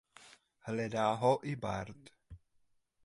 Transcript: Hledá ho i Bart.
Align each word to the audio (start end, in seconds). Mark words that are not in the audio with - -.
Hledá 0.69 1.03
ho 1.25 1.31
i 1.53 1.53
Bart. 1.67 2.11